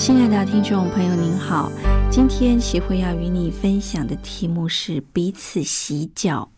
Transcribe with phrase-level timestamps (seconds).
[0.00, 1.70] 亲爱的听众朋友，您好。
[2.10, 6.50] 今天协会要与你分享的题目是彼此洗脚。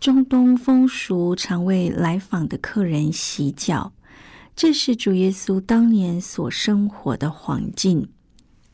[0.00, 3.92] 中东风俗常为来访的客人洗脚，
[4.56, 8.08] 这是主耶稣当年所生活的环境。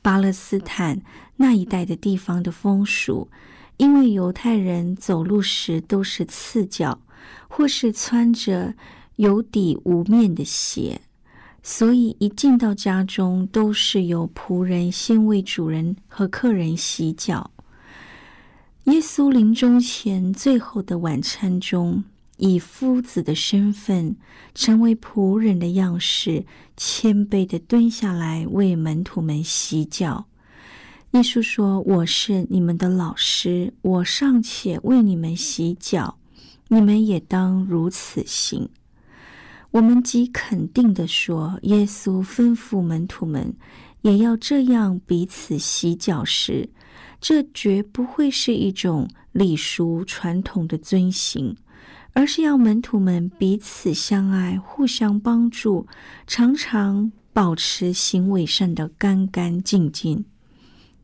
[0.00, 1.02] 巴勒斯坦
[1.36, 3.28] 那一带的地方的风俗，
[3.76, 7.02] 因为犹太人走路时都是赤脚，
[7.46, 8.72] 或是穿着
[9.16, 11.02] 有底无面的鞋。
[11.70, 17.50] 所以，一进到家中，都是由仆人先为主人和客人洗脚。
[18.84, 22.04] 耶稣临终前最后的晚餐中，
[22.38, 24.16] 以夫子的身份，
[24.54, 30.24] 成为仆人的样式，谦卑的蹲下来为门徒们洗脚。
[31.10, 36.16] 耶稣说：“我是你们的老师，我尚且为你们洗脚，
[36.68, 38.70] 你们也当如此行。”
[39.70, 43.54] 我们极肯定的说，耶稣吩咐门徒们
[44.00, 46.70] 也要这样彼此洗脚时，
[47.20, 51.54] 这绝不会是一种礼俗传统的遵行，
[52.14, 55.86] 而是要门徒们彼此相爱、互相帮助，
[56.26, 60.24] 常常保持行为上的干干净净。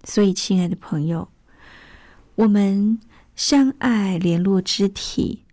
[0.04, 1.28] 所以，亲爱的朋友，
[2.34, 2.98] 我们
[3.36, 5.44] 相爱、联络肢体，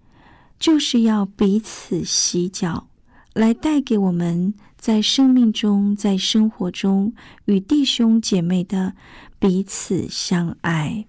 [0.57, 2.87] 就是要彼此洗脚。
[3.33, 7.13] 来带给我们在生命中、在生活中
[7.45, 8.93] 与弟兄姐妹的
[9.39, 11.05] 彼此相爱、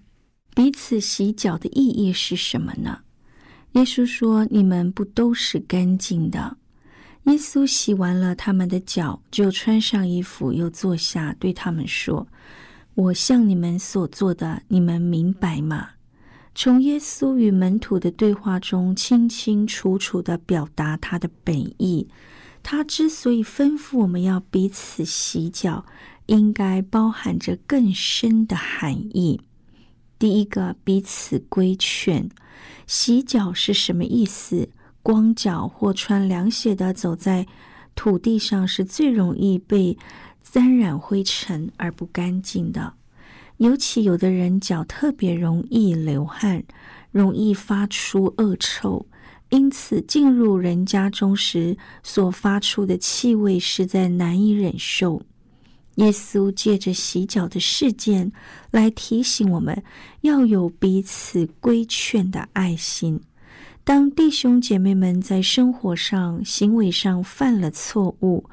[0.55, 2.99] 彼此洗脚的意义是什么呢？
[3.73, 6.57] 耶稣说：“你们不都是干净的？”
[7.25, 12.27] 耶稣洗完了他们的脚，就穿上衣服，又坐下，对他们说
[12.93, 15.89] ：“我向你们所做的，你们明白吗？”
[16.55, 22.07] 从耶稣与门徒的对话中，清清楚楚的表达他的本意。
[22.61, 25.85] 他之所以吩咐我们要彼此洗脚，
[26.27, 29.41] 应该包含着更深的含义。
[30.17, 32.29] 第一个，彼此规劝。
[32.87, 34.69] 洗脚是什么意思？
[35.01, 37.45] 光脚或穿凉鞋的走在
[37.95, 39.97] 土地上，是最容易被
[40.41, 42.93] 沾染灰尘而不干净的。
[43.57, 46.63] 尤其有的人脚特别容易流汗，
[47.11, 49.05] 容易发出恶臭，
[49.49, 55.21] 因此进入人家中时所发出的气味实在难以忍受。
[55.95, 58.31] 耶稣借着洗脚的事件
[58.71, 59.83] 来提醒我们，
[60.21, 63.21] 要有彼此规劝的爱心。
[63.83, 68.43] 当弟兄姐妹们在生活上、行为上犯了错误，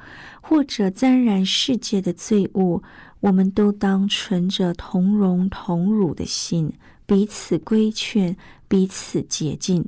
[0.42, 2.82] 或者沾染世界的罪恶，
[3.20, 6.72] 我们都当存着同荣同辱的心，
[7.06, 8.36] 彼此规劝，
[8.66, 9.86] 彼此洁净，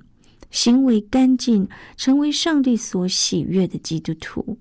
[0.51, 4.59] 行为干净，成为上帝所喜悦的基督徒。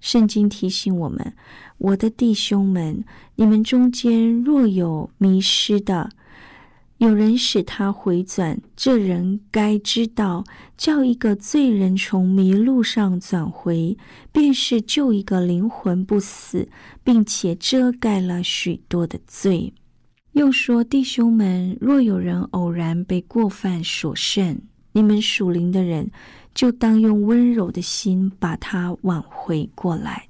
[0.00, 1.34] 圣经提醒我们
[1.76, 6.08] ：“我的弟兄们，你们中间若有迷失的，
[7.00, 10.44] 有人使他回转，这人该知道，
[10.76, 13.96] 叫一个罪人从迷路上转回，
[14.30, 16.68] 便是救一个灵魂不死。”
[17.02, 19.72] 并且遮盖了许多的罪。
[20.32, 24.60] 又说：“弟兄们，若有人偶然被过犯所胜，
[24.92, 26.08] 你们属灵的人
[26.54, 30.29] 就当用温柔的心把他挽回过来。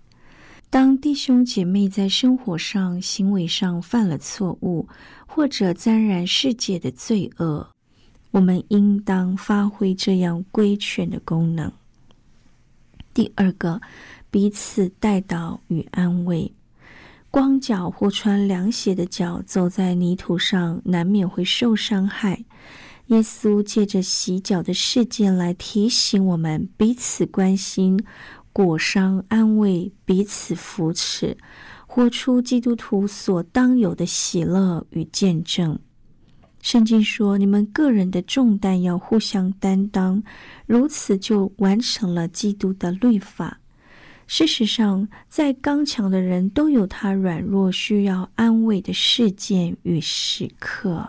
[0.71, 4.87] 当弟兄姐妹在生活上、行为上犯了错误，
[5.27, 7.69] 或者沾染世界的罪恶，
[8.31, 11.73] 我们应当发挥这样规劝的功能。
[13.13, 13.81] 第二个，
[14.31, 16.53] 彼此带导与安慰。”
[17.33, 22.45] 光脚或穿凉鞋的脚走在泥土上，难免会受伤害。
[23.07, 28.01] 耶稣借着洗脚的事件来提醒我们彼此关心、
[28.53, 31.37] 裹伤安慰、彼此扶持，
[31.87, 35.79] 活出基督徒所当有的喜乐与见证。
[36.61, 40.23] 圣经说：“你们个人的重担要互相担当，
[40.67, 43.59] 如此就完成了基督的律法。”
[44.27, 51.09] 事实上，再刚强的人都有他软弱、需要安慰的事件与时刻。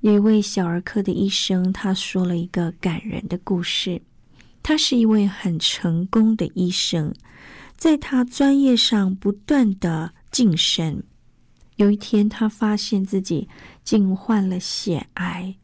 [0.00, 4.00] 有一位小儿科的医生，他说了一个感人的故事。
[4.68, 7.14] 他是一位很成功的医生，
[7.78, 11.02] 在他专业上不断的晋升。
[11.76, 13.48] 有一天，他发现自己
[13.82, 15.54] 竟患了血癌。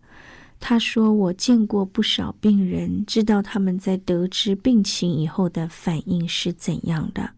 [0.58, 7.32] 他说：“我见过不少病人，知道他们在得知病情以后的反应是怎样的。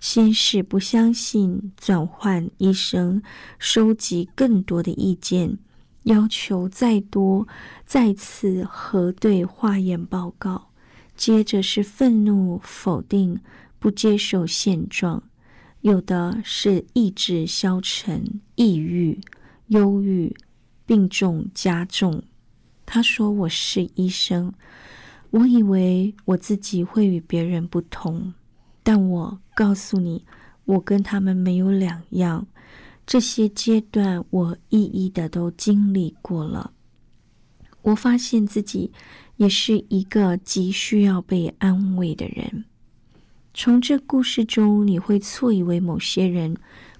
[0.00, 3.22] 先是不相信，转换医生，
[3.58, 5.56] 收集更多的意见。”
[6.04, 7.48] 要求再多，
[7.86, 10.69] 再次核对化验报告，
[11.20, 13.38] 接着是愤怒、否定、
[13.78, 15.22] 不接受现状，
[15.82, 19.20] 有的是意志消沉、抑郁、
[19.66, 20.34] 忧郁，
[20.86, 22.22] 病重加重。
[22.86, 24.50] 他说：“我是医生，
[25.28, 28.32] 我以为我自己会与别人不同，
[28.82, 30.24] 但我告诉你，
[30.64, 32.46] 我跟他们没有两样。”
[33.04, 36.72] 这些阶段，我一一的都经历过了。
[37.82, 38.90] 我发现自己
[39.40, 42.66] 也是一个极需要被安慰的人。
[43.54, 46.54] 从这故事中，你会错以为某些人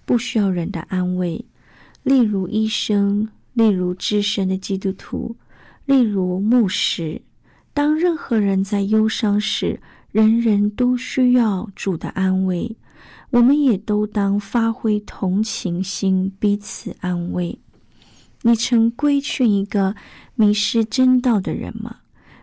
[0.06, 1.44] 不需要人的安慰，
[2.02, 5.36] 例如医生，例如资深的基督徒，
[5.84, 7.20] 例如牧师。
[7.74, 9.78] 当任何人在忧伤时，
[10.10, 12.74] 人人都需要主的安慰。
[13.28, 17.58] 我们也都当发挥同情心，彼此安慰。
[18.40, 19.94] 你曾规劝一个
[20.34, 21.98] 迷失真道的人吗？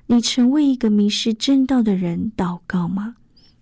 [0.07, 3.15] 你曾为一个迷失真道的人祷告吗？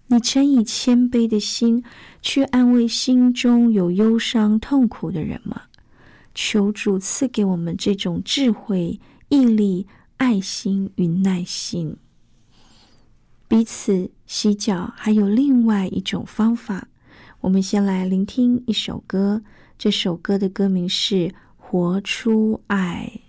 [0.08, 1.84] 你曾以谦卑的心
[2.22, 5.64] 去安慰心中有忧伤、痛苦的人吗？
[6.36, 9.00] 求主赐给我们这种智慧、
[9.30, 9.88] 毅力、
[10.18, 11.98] 爱心与耐心。
[13.48, 16.88] 彼此洗脚，还有另外一种方法。
[17.42, 19.42] 我们先来聆听一首歌，
[19.80, 21.16] 这首歌的歌名是
[21.58, 23.22] 《活出爱》。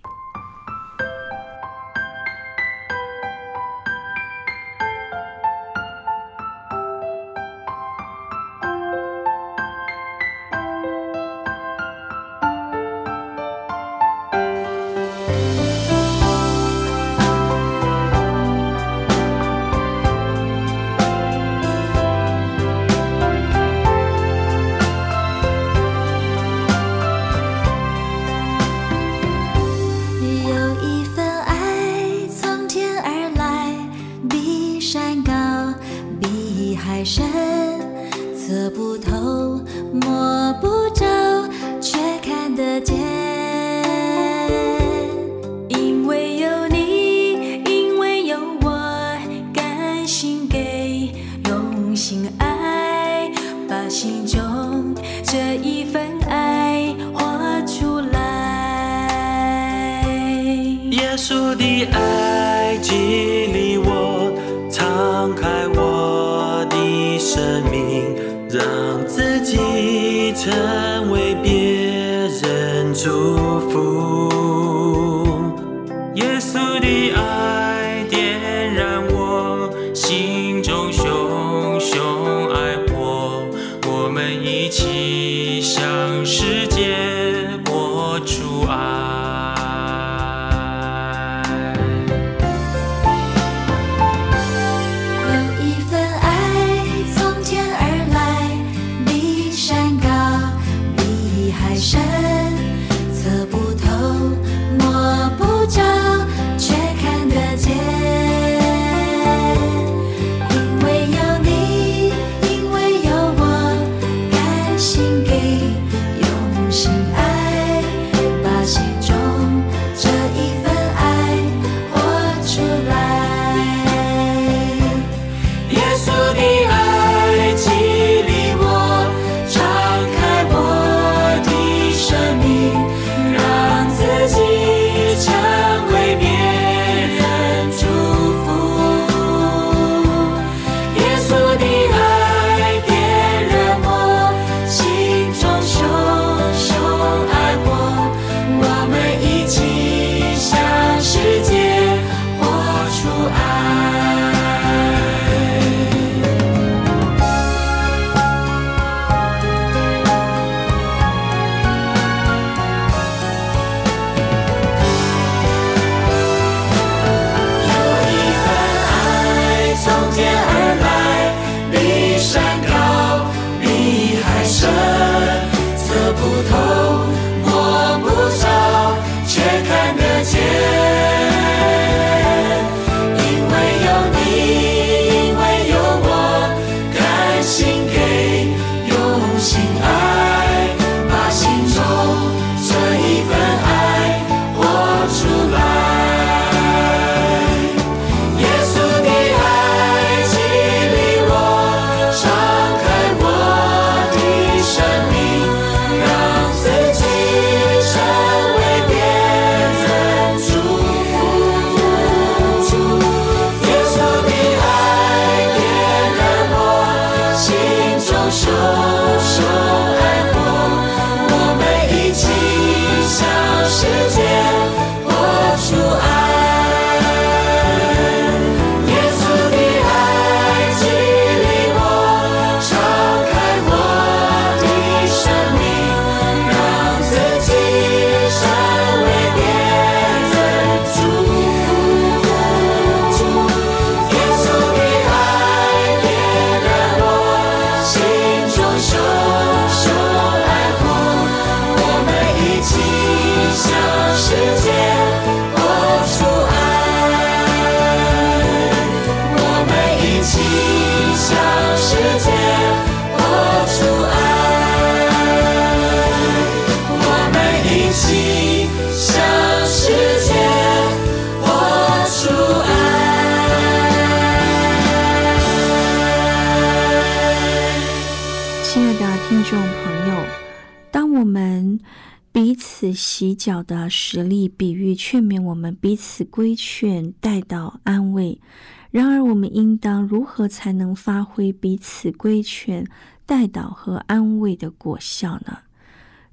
[282.97, 288.41] 洗脚的实例比喻，劝勉我们彼此规劝、带到安慰。
[288.89, 292.87] 然而，我们应当如何才能发挥彼此规劝、
[293.27, 295.59] 带导和安慰的果效呢？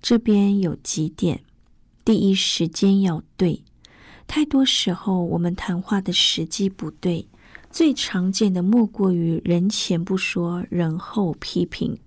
[0.00, 1.42] 这边有几点：
[2.04, 3.62] 第一，时间要对。
[4.26, 7.28] 太多时候，我们谈话的时机不对。
[7.70, 11.98] 最常见的莫过于人前不说，人后批评。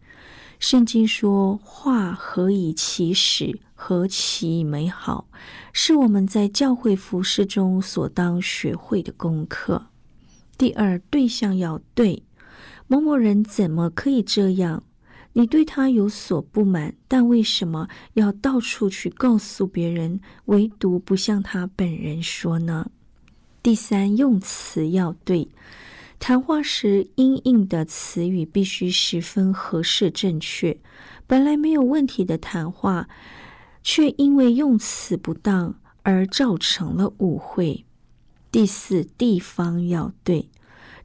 [0.60, 3.60] 圣经说：“话何以起始？
[3.76, 5.28] 何其美好！”
[5.72, 9.88] 是我们在教会服饰中所当学会的功课。
[10.58, 12.24] 第二，对象要对。
[12.88, 14.84] 某某人怎么可以这样？
[15.34, 22.90] 你对他有所不满，但为什么要到处去告诉别人，唯独不向他本人说呢？
[23.62, 25.48] 第三，用词要对。
[26.20, 30.78] 谈话时，应应的词语必须十分合适正确。
[31.26, 33.08] 本来没有问题的谈话，
[33.84, 37.86] 却因为用词不当而造成了误会。
[38.52, 40.50] 第四，地方要对，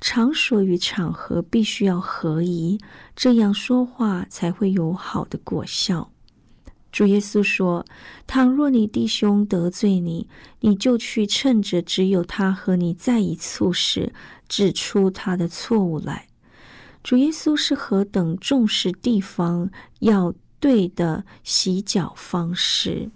[0.00, 2.78] 场所与场合必须要合宜，
[3.14, 6.10] 这样说话才会有好的果效。
[6.90, 7.86] 主耶稣说
[8.28, 10.28] ：“倘若你弟兄得罪你，
[10.60, 14.12] 你就去趁着只有他和你在一处时，
[14.52, 16.28] 指出他的错误来。”
[17.02, 23.10] 主耶稣是何等重视地方要对的洗脚方式。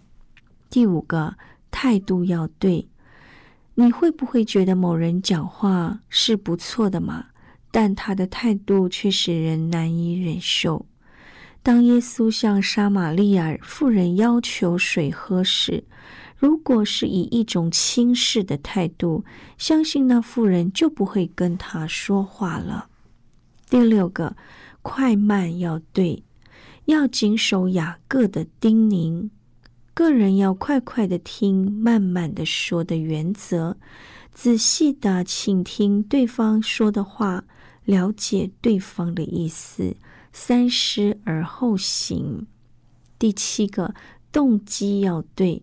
[0.70, 1.36] 第五个
[1.70, 2.88] 态度要对，
[3.74, 7.26] 你会不会觉得某人讲话是不错的嘛？
[7.70, 10.86] 但他的态度却使人难以忍受。
[11.62, 15.84] 当耶稣向撒玛利亚妇人要求水喝时，
[16.36, 19.24] 如果是以一种轻视的态度，
[19.56, 22.88] 相信那妇人就不会跟他说话了。
[23.68, 24.36] 第六个，
[24.82, 26.22] 快慢要对，
[26.84, 29.30] 要谨守雅各的叮咛，
[29.94, 33.76] 个人要快快的听，慢慢的说的原则，
[34.30, 37.42] 仔细的倾听对方说的话，
[37.84, 39.96] 了解对方的意思。
[40.32, 42.46] 三思而后行。
[43.18, 43.94] 第七个
[44.30, 45.62] 动机要对，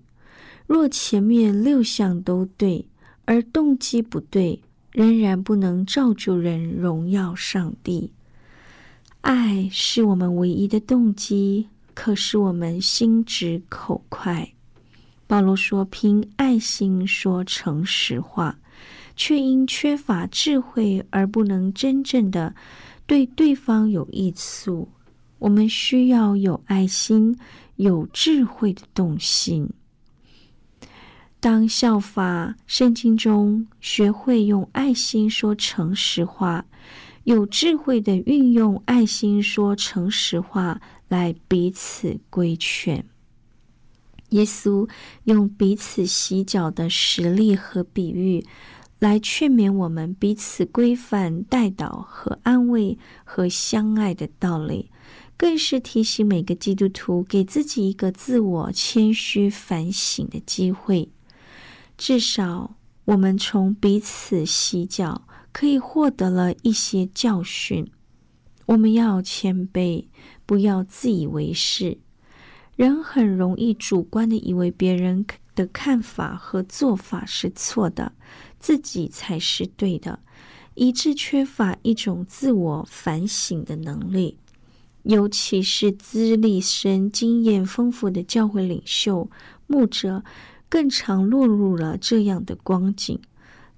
[0.66, 2.86] 若前面六项都对，
[3.26, 8.12] 而动机不对，仍然不能造就人荣耀上帝。
[9.22, 14.54] 爱是我们唯一的动机，可是我们心直口快。
[15.28, 18.60] 保罗说：“凭爱心说诚实话，
[19.16, 22.54] 却因缺乏智慧而不能真正的。”
[23.08, 24.88] 对对方有益处，
[25.40, 27.38] 我们需要有爱心、
[27.76, 29.70] 有智慧的动心。
[31.44, 36.66] 当效法圣经中，学会用爱心说诚实话，
[37.26, 43.04] 有智慧的运用爱心说诚实话来彼此规劝。
[44.30, 44.90] 耶稣
[45.26, 48.46] 用彼此洗脚的实例和比喻。
[49.00, 54.90] 来劝勉我们彼此规范、带导和安慰和相爱的道理，
[55.36, 61.10] 更是提醒每个基督徒给自己一个自我谦虚反省的机会。
[61.98, 67.92] 至少，我们从彼此洗脚可以获得了一些教训。
[68.66, 70.06] 我们要谦卑，
[70.46, 72.00] 不要自以为是。
[72.76, 78.14] 人很容易主观的以为别人的看法和做法是错的。
[78.60, 80.20] 自己才是对的，
[80.76, 84.38] 以致缺乏一种自我反省的能力。
[85.04, 89.30] 尤其是资历深、经验丰富的教会领袖、
[89.68, 90.24] 牧者，
[90.74, 93.20] 更常落入了这样的光景：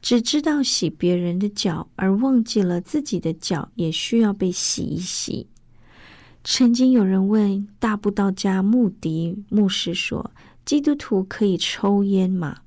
[0.02, 5.46] 只知道洗别人的脚，而忘记了自己的脚也需要被洗一洗。
[6.46, 10.32] 曾经有人问大布道家穆迪牧师说
[10.64, 12.60] ：“基督徒可以抽烟吗？”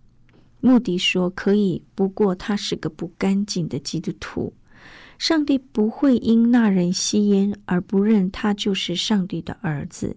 [0.60, 4.52] 穆迪说：“可以，不过他是个不干净的基督徒。
[5.18, 10.14] 上帝不会因那人吸烟而不认他就是上帝的儿子，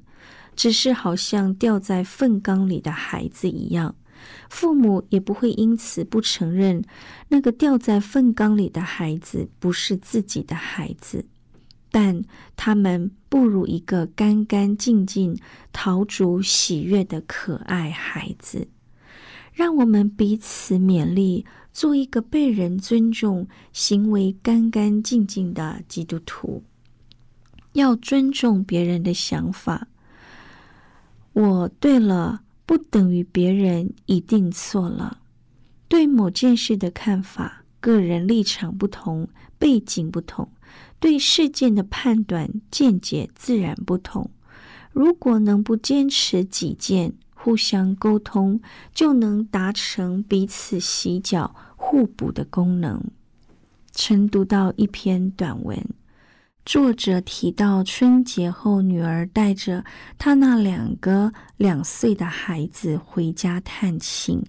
[0.53, 3.95] 只是好像掉在粪缸里的孩子一样。
[4.49, 6.83] 父母也不会因此不承认
[7.29, 11.25] 那个掉在粪缸里的孩子不是自己的孩子，
[11.89, 12.23] 但
[12.55, 15.37] 他们不如一个干干净净、
[15.71, 18.67] 陶足喜悦的可爱孩子。”
[19.53, 26.63] 让我们彼此勉励，做一个被人尊重、行为干干净净的基督徒。
[27.73, 29.89] 要尊重别人的想法。
[31.33, 35.19] 我对了，不等于别人一定错了。
[35.89, 39.27] 对某件事的看法，个人立场不同，
[39.59, 40.49] 背景不同，
[40.97, 44.31] 对事件的判断见解自然不同。
[44.93, 48.61] 如果能不坚持己见，互相沟通，
[48.93, 53.03] 就能达成彼此洗脚、互补的功能。
[53.91, 55.77] 曾读到一篇短文。
[56.63, 59.83] 作者提到，春节后，女儿带着
[60.19, 64.43] 她那两个两岁的孩子回家探亲。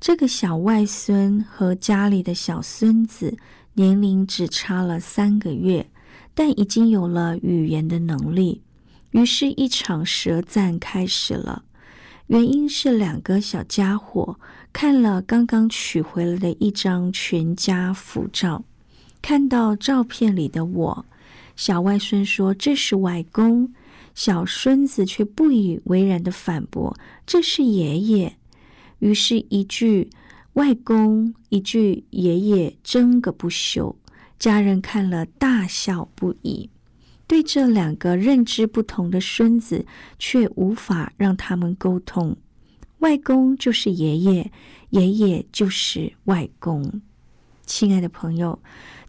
[0.00, 3.36] 这个小外孙和家里的小孙子
[3.72, 5.90] 年龄只差了三个月，
[6.34, 8.62] 但已经有了语言的能力。
[9.10, 11.64] 于是，一场舌战开始了。
[12.28, 14.38] 原因是两个小家伙
[14.72, 18.64] 看了刚刚取回来的一张全家福照，
[19.20, 21.04] 看到照片里的我。
[21.56, 23.72] 小外孙说：“这是外公。”
[24.14, 28.36] 小孙子却不以为然的反驳：“这是爷爷。”
[29.00, 30.08] 于是，一句
[30.54, 33.96] “外公”，一句“爷爷”，争个不休。
[34.38, 36.70] 家人看了大笑不已。
[37.26, 39.84] 对这两个认知不同的孙子，
[40.18, 42.36] 却无法让他们沟通。
[42.98, 44.50] 外公就是爷爷，
[44.90, 47.00] 爷爷就是外公。
[47.66, 48.58] 亲爱的朋友。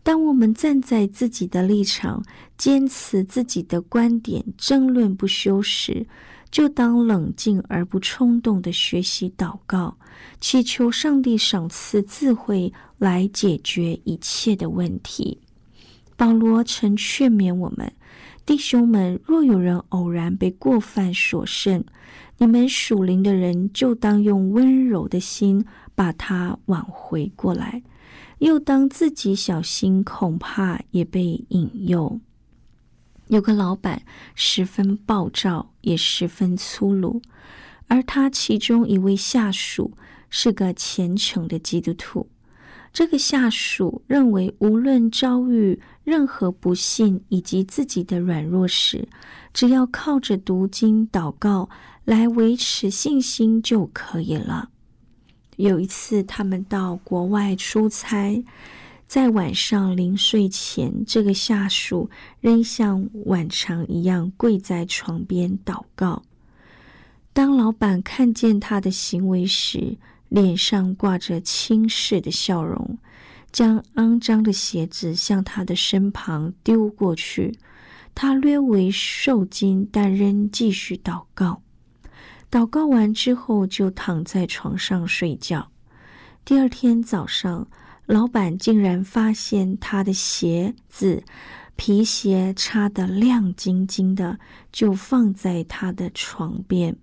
[0.04, 2.24] 当我们站在自己的立场，
[2.58, 6.06] 坚持自己的观点，争论不休时，
[6.52, 9.98] 就当冷静而不冲动的学习祷告，
[10.40, 15.40] 祈求上帝赏赐智慧来解决一切的问题。
[16.16, 17.92] 保罗曾劝勉我们
[18.46, 21.84] 弟兄们：若有人偶然被过犯所胜，
[22.38, 25.66] 你们属灵的人就当用温柔的心
[25.96, 27.82] 把他挽回过来。
[28.46, 32.20] 又当自己小心，恐怕也被引诱。
[33.26, 34.04] 有个老板
[34.36, 37.24] 十分暴躁，也十分粗鲁，
[37.88, 39.98] 而他其中一位下属
[40.30, 42.28] 是个虔诚的基督徒。
[42.94, 49.10] 这个下属认为，无论遭遇任何不幸以及自己的软弱时，
[49.56, 51.68] 只要靠着读经祷告
[52.04, 54.70] 来维持信心就可以了。
[55.58, 58.44] 有一次，他们到国外出差，
[59.08, 62.10] 在晚上临睡前，这个下属
[62.42, 66.24] 仍像往常一样跪在床边祷告。
[67.34, 69.98] 当老板看见他的行为时，
[70.30, 72.98] 脸上挂着轻视的笑容，
[73.52, 77.58] 将肮脏的鞋子向他的身旁丢过去。
[78.14, 81.62] 他略微受惊，但仍继续祷告。
[82.56, 85.70] 祷告完之后，就躺在床上睡觉。
[86.46, 87.68] 第二天早上，
[88.06, 91.22] 老板竟然发现他的鞋子
[91.76, 94.40] 皮鞋擦得亮晶晶的，
[94.72, 96.96] 就放在他的床边。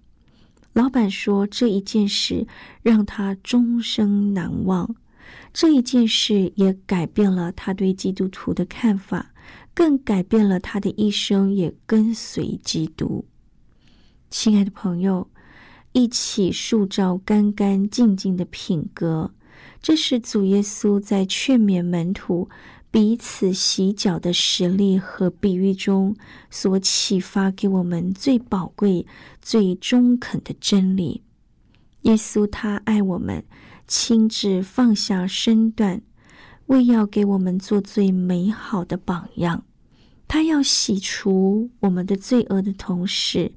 [0.72, 2.46] 老板说：“这一件事
[2.80, 4.96] 让他终生难忘。
[5.52, 9.30] 这一件事也改变了他对基督徒的看法，
[9.74, 13.22] 更改变了他的一生，也跟随基督。”
[14.30, 15.28] 亲爱的朋友。
[15.92, 19.30] 一起塑造干干净净的品格，
[19.82, 22.48] 这是主耶稣在劝勉门徒
[22.90, 26.16] 彼此洗脚的实例和比喻中
[26.50, 29.06] 所启发给我们最宝贵、
[29.40, 31.22] 最中肯的真理。
[32.02, 33.44] 耶稣他爱我们，
[33.86, 36.00] 亲自放下身段，
[36.66, 39.64] 为要给我们做最美好的榜样。
[40.26, 43.52] 他要洗除我们的罪恶的同时，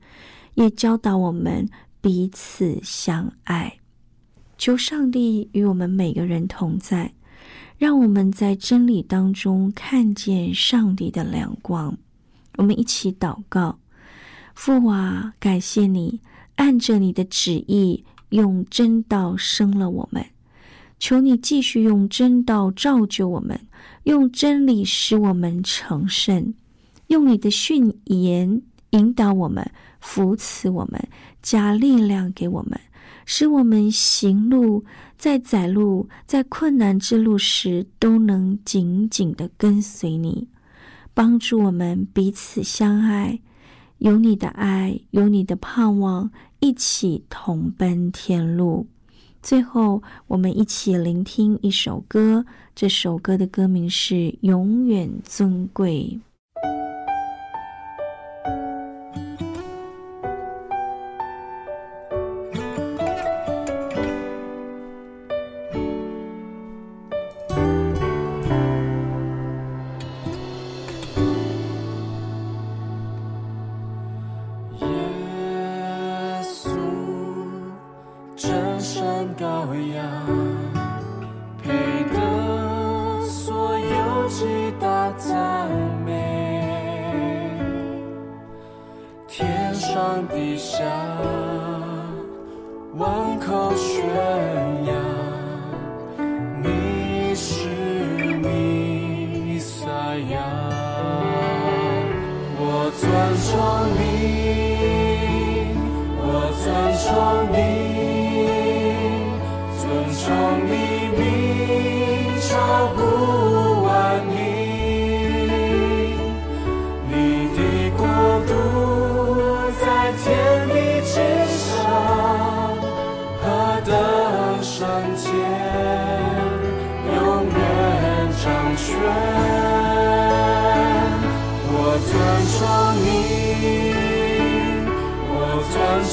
[0.56, 1.69] 也教导我们。
[2.06, 3.80] 彼此相爱，
[4.60, 7.12] 求上帝与我们每个人同在，
[7.80, 11.98] 让我们在真理当中看见上帝的亮光。
[12.58, 13.80] 我们一起祷告：
[14.54, 16.22] 父啊，感谢你
[16.58, 20.24] 按着你的旨意用真道生了我们，
[21.00, 23.60] 求你继续用真道造就我们，
[24.04, 26.54] 用真理使我们成圣，
[27.08, 29.72] 用你的训言引导我们。
[30.06, 31.10] 扶持我们，
[31.41, 32.80] 加力量给我们，
[33.26, 34.86] 使我们行路
[35.18, 40.48] 在窄路、在困难之路时，都能紧紧的跟随你，
[41.15, 43.39] 帮助我们彼此相爱，
[43.98, 48.88] 有你的爱，有你的盼望，一起同奔天路。
[49.41, 56.20] 最后，我们一起聆听一首歌，这首歌的歌名是《永远尊贵》。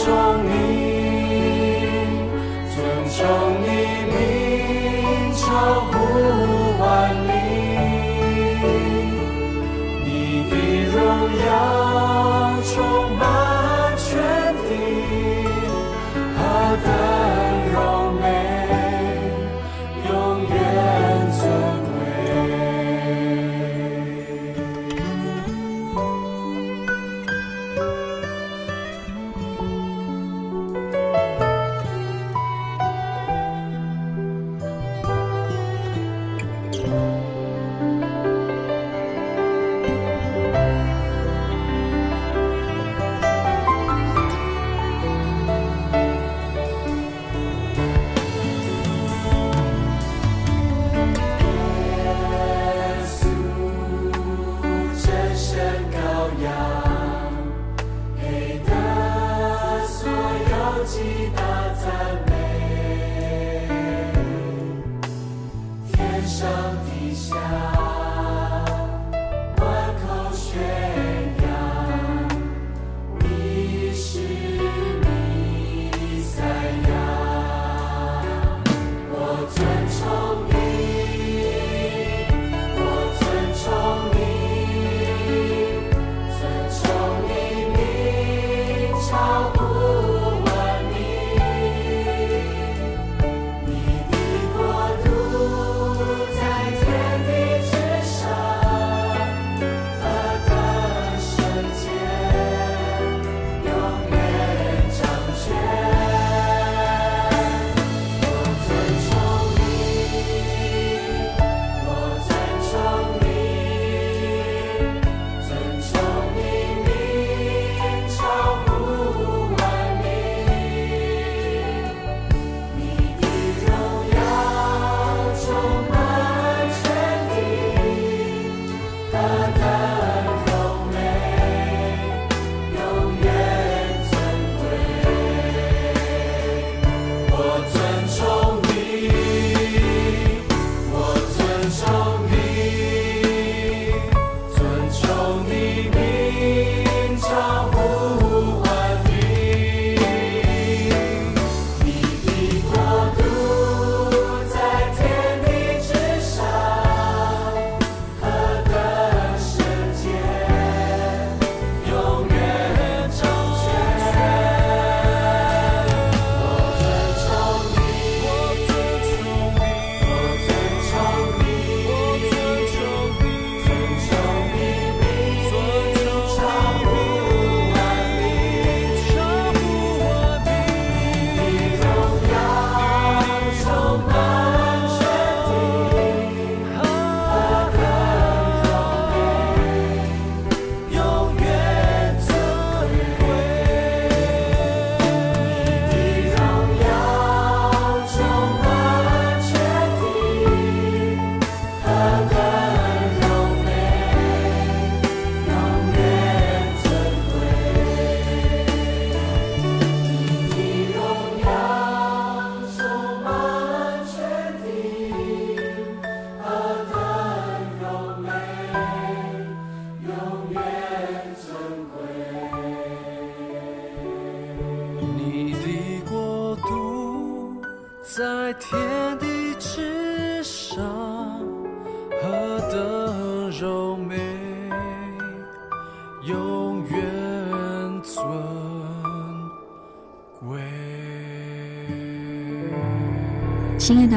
[0.05, 0.52] 尊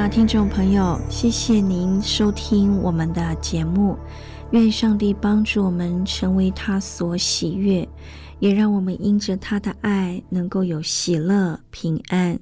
[0.08, 3.98] 听众朋友，谢谢您收听我们的节目。
[4.52, 7.88] 愿上帝帮助我们成为他所喜悦，
[8.40, 12.40] 也让我们因着他的爱能够有喜乐平安。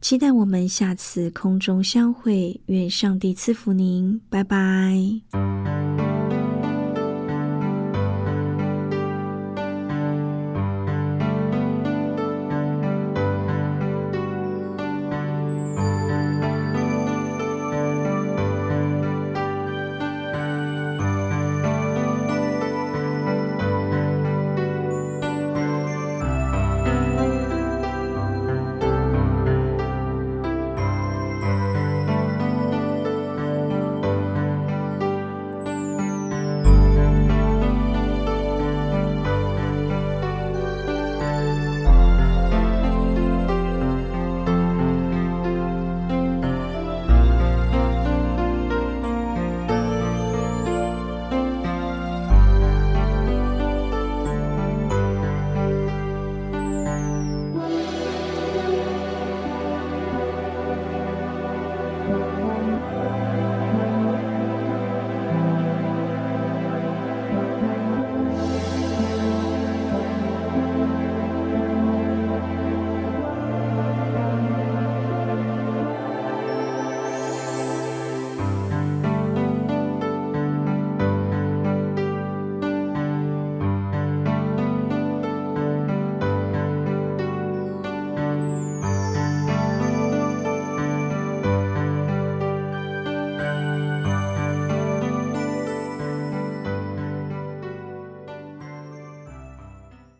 [0.00, 6.07] 期待我们下次空中相会，愿上帝赐福您，拜拜。